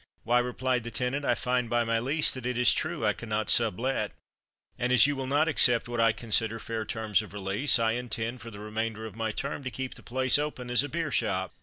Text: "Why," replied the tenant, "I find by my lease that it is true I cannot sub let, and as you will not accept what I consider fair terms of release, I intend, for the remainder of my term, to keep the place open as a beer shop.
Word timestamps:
"Why," 0.23 0.39
replied 0.39 0.83
the 0.83 0.89
tenant, 0.89 1.25
"I 1.25 1.35
find 1.35 1.69
by 1.69 1.83
my 1.83 1.99
lease 1.99 2.33
that 2.33 2.47
it 2.47 2.57
is 2.57 2.73
true 2.73 3.05
I 3.05 3.13
cannot 3.13 3.51
sub 3.51 3.79
let, 3.79 4.13
and 4.79 4.91
as 4.91 5.05
you 5.05 5.15
will 5.15 5.27
not 5.27 5.47
accept 5.47 5.87
what 5.87 5.99
I 5.99 6.11
consider 6.11 6.57
fair 6.57 6.85
terms 6.85 7.21
of 7.21 7.33
release, 7.35 7.77
I 7.77 7.91
intend, 7.91 8.41
for 8.41 8.49
the 8.49 8.59
remainder 8.59 9.05
of 9.05 9.15
my 9.15 9.31
term, 9.31 9.63
to 9.63 9.69
keep 9.69 9.93
the 9.93 10.01
place 10.01 10.39
open 10.39 10.71
as 10.71 10.81
a 10.81 10.89
beer 10.89 11.11
shop. 11.11 11.53